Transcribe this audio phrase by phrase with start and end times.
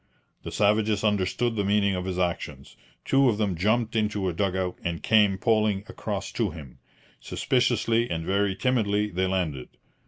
[0.41, 2.75] The savages understood the meaning of his actions.
[3.05, 6.79] Two of them jumped into a dug out and came poling across to him.
[7.19, 9.69] Suspiciously and very timidly they landed.